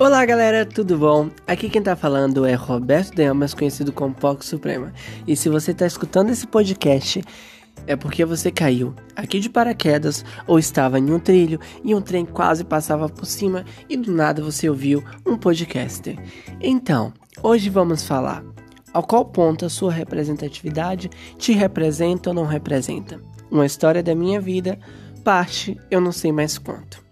Olá 0.00 0.24
galera, 0.24 0.64
tudo 0.64 0.96
bom? 0.96 1.28
Aqui 1.44 1.68
quem 1.68 1.82
tá 1.82 1.96
falando 1.96 2.46
é 2.46 2.54
Roberto 2.54 3.16
Delmas, 3.16 3.52
conhecido 3.52 3.92
como 3.92 4.14
Fox 4.16 4.46
Suprema. 4.46 4.92
E 5.26 5.34
se 5.34 5.48
você 5.48 5.74
tá 5.74 5.84
escutando 5.84 6.30
esse 6.30 6.46
podcast, 6.46 7.20
é 7.84 7.96
porque 7.96 8.24
você 8.24 8.52
caiu 8.52 8.94
aqui 9.16 9.40
de 9.40 9.50
paraquedas 9.50 10.24
ou 10.46 10.56
estava 10.56 11.00
em 11.00 11.10
um 11.10 11.18
trilho 11.18 11.58
e 11.82 11.96
um 11.96 12.00
trem 12.00 12.24
quase 12.24 12.62
passava 12.62 13.08
por 13.08 13.26
cima 13.26 13.64
e 13.88 13.96
do 13.96 14.12
nada 14.12 14.40
você 14.40 14.70
ouviu 14.70 15.02
um 15.26 15.36
podcaster. 15.36 16.16
Então, 16.60 17.12
hoje 17.42 17.68
vamos 17.68 18.04
falar 18.04 18.44
ao 18.92 19.02
qual 19.02 19.24
ponto 19.24 19.66
a 19.66 19.68
sua 19.68 19.90
representatividade 19.90 21.10
te 21.36 21.52
representa 21.52 22.30
ou 22.30 22.34
não 22.34 22.46
representa. 22.46 23.20
Uma 23.50 23.66
história 23.66 24.00
da 24.02 24.14
minha 24.14 24.40
vida, 24.40 24.78
parte 25.24 25.76
eu 25.90 26.00
não 26.00 26.12
sei 26.12 26.30
mais 26.30 26.56
quanto. 26.56 27.07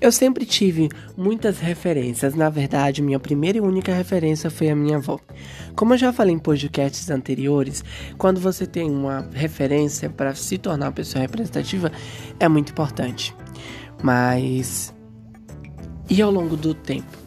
Eu 0.00 0.12
sempre 0.12 0.44
tive 0.44 0.88
muitas 1.16 1.58
referências. 1.58 2.34
Na 2.34 2.50
verdade, 2.50 3.00
minha 3.00 3.18
primeira 3.18 3.58
e 3.58 3.60
única 3.60 3.94
referência 3.94 4.50
foi 4.50 4.68
a 4.68 4.76
minha 4.76 4.98
avó. 4.98 5.18
Como 5.74 5.94
eu 5.94 5.98
já 5.98 6.12
falei 6.12 6.34
em 6.34 6.38
podcasts 6.38 7.08
anteriores, 7.10 7.82
quando 8.18 8.40
você 8.40 8.66
tem 8.66 8.90
uma 8.90 9.26
referência 9.32 10.10
para 10.10 10.34
se 10.34 10.58
tornar 10.58 10.86
uma 10.86 10.92
pessoa 10.92 11.22
representativa, 11.22 11.90
é 12.38 12.48
muito 12.48 12.72
importante. 12.72 13.34
Mas. 14.02 14.94
E 16.08 16.20
ao 16.20 16.30
longo 16.30 16.56
do 16.56 16.74
tempo? 16.74 17.18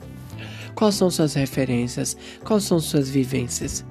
Quais 0.75 0.95
são 0.95 1.09
suas 1.09 1.33
referências? 1.35 2.17
Quais 2.43 2.63
são 2.63 2.79
suas 2.79 3.09
vivências? 3.09 3.85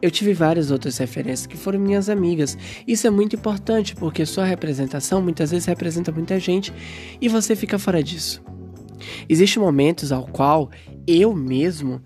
Eu 0.00 0.10
tive 0.10 0.32
várias 0.32 0.70
outras 0.70 0.96
referências 0.98 1.46
que 1.46 1.56
foram 1.56 1.80
minhas 1.80 2.08
amigas. 2.08 2.56
Isso 2.86 3.06
é 3.06 3.10
muito 3.10 3.34
importante 3.34 3.96
porque 3.96 4.24
sua 4.24 4.44
representação 4.44 5.20
muitas 5.20 5.50
vezes 5.50 5.66
representa 5.66 6.12
muita 6.12 6.38
gente 6.38 6.72
e 7.20 7.28
você 7.28 7.56
fica 7.56 7.78
fora 7.78 8.02
disso. 8.02 8.42
Existem 9.28 9.62
momentos 9.62 10.12
ao 10.12 10.26
qual 10.26 10.70
eu 11.06 11.34
mesmo 11.34 12.00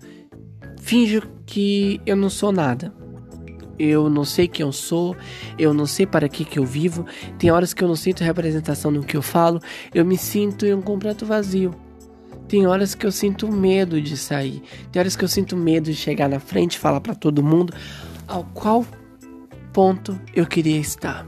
finjo 0.81 1.21
que 1.45 2.01
eu 2.05 2.15
não 2.15 2.29
sou 2.29 2.51
nada. 2.51 2.93
Eu 3.77 4.09
não 4.09 4.23
sei 4.23 4.47
quem 4.47 4.63
eu 4.63 4.71
sou, 4.71 5.15
eu 5.57 5.73
não 5.73 5.85
sei 5.85 6.05
para 6.05 6.29
que, 6.29 6.45
que 6.45 6.59
eu 6.59 6.65
vivo. 6.65 7.05
Tem 7.37 7.51
horas 7.51 7.73
que 7.73 7.83
eu 7.83 7.87
não 7.87 7.95
sinto 7.95 8.23
representação 8.23 8.91
no 8.91 9.03
que 9.03 9.17
eu 9.17 9.21
falo, 9.21 9.59
eu 9.93 10.05
me 10.05 10.17
sinto 10.17 10.65
em 10.65 10.73
um 10.73 10.81
completo 10.81 11.25
vazio. 11.25 11.73
Tem 12.53 12.67
horas 12.67 12.93
que 12.93 13.03
eu 13.03 13.11
sinto 13.11 13.51
medo 13.51 13.99
de 13.99 14.15
sair. 14.15 14.61
Tem 14.91 14.99
horas 14.99 15.15
que 15.15 15.23
eu 15.23 15.27
sinto 15.27 15.57
medo 15.57 15.85
de 15.85 15.95
chegar 15.95 16.29
na 16.29 16.39
frente 16.39 16.75
e 16.75 16.79
falar 16.79 17.01
para 17.01 17.15
todo 17.15 17.41
mundo 17.41 17.73
ao 18.27 18.43
qual 18.53 18.85
ponto 19.73 20.21
eu 20.35 20.45
queria 20.45 20.77
estar. 20.77 21.25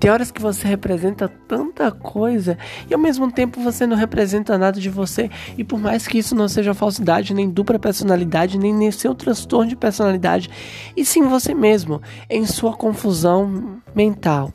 Tem 0.00 0.10
horas 0.10 0.30
que 0.30 0.40
você 0.40 0.66
representa 0.66 1.28
tanta 1.28 1.92
coisa 1.92 2.56
e 2.88 2.94
ao 2.94 2.98
mesmo 2.98 3.30
tempo 3.30 3.60
você 3.60 3.86
não 3.86 3.98
representa 3.98 4.56
nada 4.56 4.80
de 4.80 4.88
você. 4.88 5.30
E 5.58 5.62
por 5.62 5.78
mais 5.78 6.08
que 6.08 6.16
isso 6.16 6.34
não 6.34 6.48
seja 6.48 6.72
falsidade, 6.72 7.34
nem 7.34 7.50
dupla 7.50 7.78
personalidade, 7.78 8.58
nem, 8.58 8.72
nem 8.72 8.90
seu 8.90 9.14
transtorno 9.14 9.68
de 9.68 9.76
personalidade, 9.76 10.48
e 10.96 11.04
sim 11.04 11.24
você 11.24 11.52
mesmo, 11.52 12.00
em 12.30 12.46
sua 12.46 12.72
confusão 12.72 13.78
mental. 13.94 14.54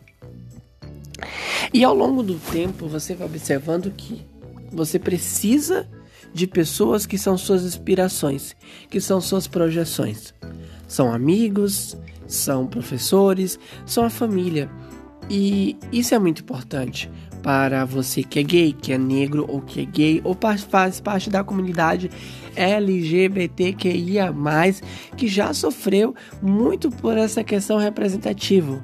E 1.72 1.84
ao 1.84 1.94
longo 1.94 2.24
do 2.24 2.40
tempo 2.40 2.88
você 2.88 3.14
vai 3.14 3.28
observando 3.28 3.92
que 3.92 4.33
você 4.74 4.98
precisa 5.00 5.88
de 6.34 6.48
pessoas 6.48 7.06
que 7.06 7.18
são 7.18 7.38
suas 7.38 7.64
inspirações, 7.64 8.56
que 8.90 9.00
são 9.00 9.22
suas 9.22 9.48
projeções. 9.48 10.34
São 10.88 11.14
amigos, 11.14 11.98
são 12.28 12.66
professores, 12.66 13.60
são 13.86 14.04
a 14.04 14.10
família. 14.10 14.70
E 15.30 15.78
isso 15.92 16.14
é 16.16 16.20
muito 16.20 16.42
importante 16.42 17.10
para 17.42 17.86
você 17.86 18.24
que 18.24 18.40
é 18.40 18.44
gay, 18.44 18.74
que 18.74 18.94
é 18.94 18.98
negro 18.98 19.46
ou 19.48 19.62
que 19.62 19.82
é 19.82 19.86
gay 19.86 20.22
ou 20.24 20.36
faz 20.70 21.00
parte 21.00 21.30
da 21.30 21.44
comunidade 21.44 22.10
LGBTQIA+, 22.56 24.34
que 25.18 25.28
já 25.28 25.54
sofreu 25.54 26.16
muito 26.42 26.90
por 26.90 27.18
essa 27.18 27.44
questão 27.44 27.78
representativa. 27.78 28.84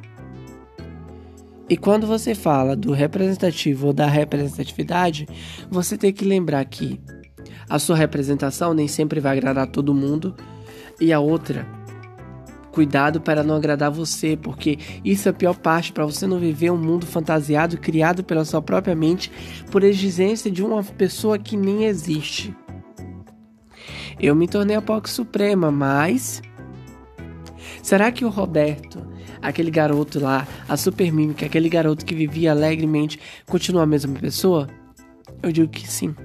E 1.69 1.77
quando 1.77 2.07
você 2.07 2.33
fala 2.33 2.75
do 2.75 2.91
representativo 2.91 3.87
ou 3.87 3.93
da 3.93 4.07
representatividade, 4.07 5.27
você 5.69 5.95
tem 5.95 6.11
que 6.11 6.25
lembrar 6.25 6.65
que 6.65 6.99
a 7.69 7.77
sua 7.77 7.95
representação 7.95 8.73
nem 8.73 8.87
sempre 8.87 9.19
vai 9.19 9.37
agradar 9.37 9.67
todo 9.67 9.93
mundo, 9.93 10.35
e 10.99 11.13
a 11.13 11.19
outra, 11.19 11.67
cuidado 12.71 13.21
para 13.21 13.43
não 13.43 13.55
agradar 13.55 13.91
você, 13.91 14.35
porque 14.35 14.79
isso 15.05 15.29
é 15.29 15.31
a 15.31 15.33
pior 15.33 15.55
parte 15.55 15.93
para 15.93 16.05
você 16.05 16.25
não 16.25 16.39
viver 16.39 16.71
um 16.71 16.77
mundo 16.77 17.05
fantasiado 17.05 17.77
criado 17.77 18.23
pela 18.23 18.43
sua 18.43 18.61
própria 18.61 18.95
mente 18.95 19.31
por 19.71 19.83
exigência 19.83 20.49
de 20.49 20.63
uma 20.63 20.83
pessoa 20.83 21.37
que 21.37 21.55
nem 21.55 21.85
existe. 21.85 22.55
Eu 24.19 24.35
me 24.35 24.47
tornei 24.47 24.75
a 24.75 24.81
POC 24.81 25.09
Suprema, 25.09 25.71
mas 25.71 26.41
será 27.83 28.11
que 28.11 28.25
o 28.25 28.29
Roberto 28.29 29.07
aquele 29.41 29.71
garoto 29.71 30.19
lá, 30.19 30.47
a 30.67 30.75
super 30.77 31.11
mímica, 31.11 31.45
aquele 31.45 31.69
garoto 31.69 32.05
que 32.05 32.15
vivia 32.15 32.51
alegremente, 32.51 33.19
continua 33.45 33.83
a 33.83 33.87
mesma 33.87 34.13
pessoa? 34.19 34.67
Eu 35.41 35.51
digo 35.51 35.69
que 35.69 35.89
sim. 35.89 36.15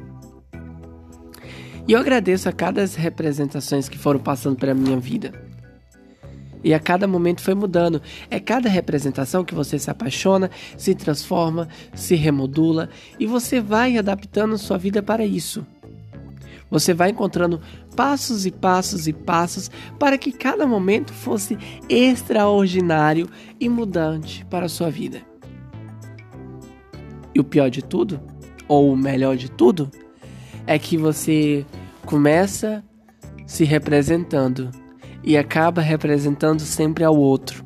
E 1.86 1.92
eu 1.92 2.00
agradeço 2.00 2.48
a 2.48 2.52
cada 2.52 2.82
as 2.82 2.94
representações 2.94 3.88
que 3.88 3.98
foram 3.98 4.18
passando 4.18 4.56
pela 4.56 4.74
minha 4.74 4.98
vida. 4.98 5.32
E 6.64 6.72
a 6.72 6.80
cada 6.80 7.06
momento 7.06 7.42
foi 7.42 7.54
mudando. 7.54 8.00
É 8.30 8.40
cada 8.40 8.70
representação 8.70 9.44
que 9.44 9.54
você 9.54 9.78
se 9.78 9.90
apaixona, 9.90 10.50
se 10.78 10.94
transforma, 10.94 11.68
se 11.94 12.14
remodula 12.14 12.88
e 13.20 13.26
você 13.26 13.60
vai 13.60 13.98
adaptando 13.98 14.56
sua 14.56 14.78
vida 14.78 15.02
para 15.02 15.26
isso. 15.26 15.66
Você 16.70 16.94
vai 16.94 17.10
encontrando 17.10 17.60
passos 17.96 18.46
e 18.46 18.50
passos 18.50 19.06
e 19.06 19.12
passos 19.12 19.70
para 19.98 20.18
que 20.18 20.32
cada 20.32 20.66
momento 20.66 21.12
fosse 21.12 21.56
extraordinário 21.88 23.28
e 23.60 23.68
mudante 23.68 24.44
para 24.46 24.66
a 24.66 24.68
sua 24.68 24.90
vida. 24.90 25.22
E 27.34 27.40
o 27.40 27.44
pior 27.44 27.68
de 27.68 27.82
tudo, 27.82 28.20
ou 28.68 28.92
o 28.92 28.96
melhor 28.96 29.36
de 29.36 29.50
tudo, 29.50 29.90
é 30.66 30.78
que 30.78 30.96
você 30.96 31.66
começa 32.06 32.84
se 33.46 33.64
representando 33.64 34.70
e 35.22 35.36
acaba 35.36 35.80
representando 35.80 36.60
sempre 36.60 37.04
ao 37.04 37.16
outro 37.16 37.64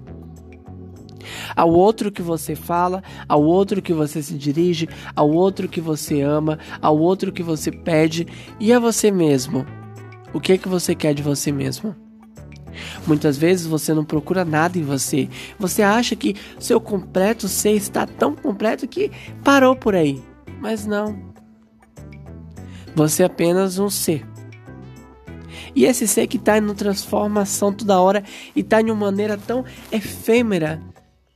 ao 1.59 1.73
outro 1.73 2.13
que 2.13 2.23
você 2.23 2.55
fala, 2.55 3.03
ao 3.29 3.43
outro 3.43 3.83
que 3.83 3.93
você 3.93 4.23
se 4.23 4.35
dirige, 4.35 4.89
ao 5.15 5.29
outro 5.29 5.69
que 5.69 5.81
você 5.81 6.21
ama, 6.21 6.59
ao 6.81 6.97
outro 6.97 7.33
que 7.33 7.43
você 7.43 7.73
pede 7.73 8.27
e 8.61 8.73
a 8.73 8.79
você 8.79 9.11
mesmo. 9.11 9.67
O 10.33 10.41
que 10.41 10.53
é 10.53 10.59
que 10.59 10.69
você 10.69 10.95
quer 10.95 11.15
de 11.15 11.23
você 11.23 11.51
mesmo? 11.51 11.95
Muitas 13.07 13.37
vezes 13.37 13.67
você 13.67 13.93
não 13.95 14.05
procura 14.05 14.45
nada 14.45 14.79
em 14.79 14.83
você. 14.83 15.29
Você 15.59 15.83
acha 15.83 16.15
que 16.15 16.37
seu 16.59 16.81
completo 16.81 17.49
ser 17.49 17.73
está 17.73 18.07
tão 18.07 18.35
completo 18.35 18.87
que 18.87 19.11
parou 19.43 19.75
por 19.75 19.95
aí. 19.95 20.23
Mas 20.61 20.87
não. 20.87 21.19
Você 22.95 23.23
é 23.23 23.27
apenas 23.27 23.79
um 23.79 23.91
ser. 23.91 24.27
E 25.75 25.85
esse 25.85 26.07
ser 26.07 26.27
que 26.27 26.37
está 26.37 26.59
em 26.59 26.75
transformação 26.75 27.73
toda 27.73 28.01
hora 28.01 28.23
e 28.55 28.61
está 28.61 28.83
de 28.83 28.91
uma 28.91 29.07
maneira 29.07 29.37
tão 29.37 29.65
efêmera 29.93 30.81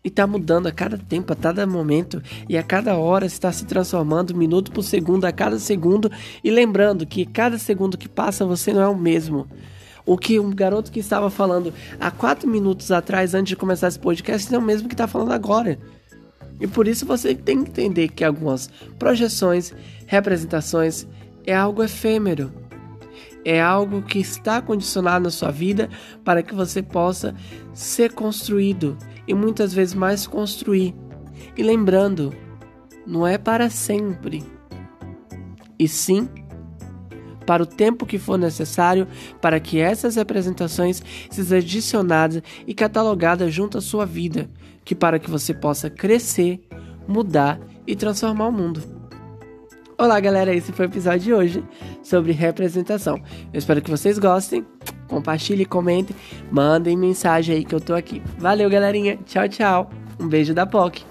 e 0.04 0.08
está 0.08 0.26
mudando 0.26 0.66
a 0.66 0.72
cada 0.72 0.98
tempo, 0.98 1.32
a 1.32 1.36
cada 1.36 1.66
momento 1.66 2.22
e 2.48 2.56
a 2.56 2.62
cada 2.62 2.96
hora 2.96 3.26
está 3.26 3.52
se 3.52 3.64
transformando 3.64 4.34
minuto 4.34 4.72
por 4.72 4.82
segundo, 4.82 5.24
a 5.24 5.32
cada 5.32 5.58
segundo 5.58 6.10
e 6.42 6.50
lembrando 6.50 7.06
que 7.06 7.24
cada 7.24 7.58
segundo 7.58 7.96
que 7.96 8.08
passa 8.08 8.44
você 8.44 8.72
não 8.72 8.82
é 8.82 8.88
o 8.88 8.96
mesmo. 8.96 9.46
O 10.04 10.18
que 10.18 10.40
um 10.40 10.50
garoto 10.50 10.90
que 10.90 10.98
estava 10.98 11.30
falando 11.30 11.72
há 12.00 12.10
quatro 12.10 12.48
minutos 12.48 12.90
atrás, 12.90 13.34
antes 13.34 13.50
de 13.50 13.56
começar 13.56 13.88
esse 13.88 13.98
podcast, 13.98 14.50
não 14.50 14.58
é 14.58 14.62
o 14.62 14.66
mesmo 14.66 14.88
que 14.88 14.94
está 14.94 15.06
falando 15.06 15.32
agora. 15.32 15.78
E 16.60 16.66
por 16.66 16.88
isso 16.88 17.06
você 17.06 17.34
tem 17.34 17.62
que 17.62 17.70
entender 17.70 18.08
que 18.08 18.24
algumas 18.24 18.68
projeções, 18.98 19.72
representações 20.06 21.06
é 21.46 21.54
algo 21.54 21.82
efêmero. 21.82 22.61
É 23.44 23.60
algo 23.60 24.02
que 24.02 24.18
está 24.18 24.62
condicionado 24.62 25.24
na 25.24 25.30
sua 25.30 25.50
vida 25.50 25.88
para 26.24 26.42
que 26.42 26.54
você 26.54 26.82
possa 26.82 27.34
ser 27.72 28.12
construído 28.12 28.96
e 29.26 29.34
muitas 29.34 29.72
vezes 29.74 29.94
mais 29.94 30.26
construir. 30.26 30.94
E 31.56 31.62
lembrando, 31.62 32.32
não 33.06 33.26
é 33.26 33.36
para 33.36 33.68
sempre, 33.68 34.44
e 35.78 35.88
sim 35.88 36.28
para 37.42 37.64
o 37.64 37.66
tempo 37.66 38.06
que 38.06 38.18
for 38.18 38.38
necessário 38.38 39.06
para 39.40 39.58
que 39.58 39.80
essas 39.80 40.14
representações 40.14 41.02
sejam 41.28 41.58
adicionadas 41.58 42.42
e 42.66 42.72
catalogadas 42.72 43.52
junto 43.52 43.78
à 43.78 43.80
sua 43.80 44.06
vida, 44.06 44.48
que 44.84 44.94
para 44.94 45.18
que 45.18 45.28
você 45.28 45.52
possa 45.52 45.90
crescer, 45.90 46.60
mudar 47.06 47.60
e 47.86 47.96
transformar 47.96 48.46
o 48.46 48.52
mundo. 48.52 48.82
Olá, 49.98 50.18
galera, 50.18 50.54
esse 50.54 50.72
foi 50.72 50.86
o 50.86 50.88
episódio 50.88 51.20
de 51.20 51.34
hoje 51.34 51.64
sobre 52.02 52.32
representação. 52.32 53.20
Eu 53.52 53.58
espero 53.58 53.80
que 53.80 53.90
vocês 53.90 54.18
gostem. 54.18 54.64
Compartilhe, 55.08 55.64
comente, 55.64 56.14
mandem 56.50 56.96
mensagem 56.96 57.56
aí 57.56 57.64
que 57.64 57.74
eu 57.74 57.80
tô 57.80 57.94
aqui. 57.94 58.22
Valeu, 58.38 58.68
galerinha. 58.70 59.18
Tchau, 59.26 59.48
tchau. 59.48 59.90
Um 60.18 60.28
beijo 60.28 60.54
da 60.54 60.66
POC. 60.66 61.04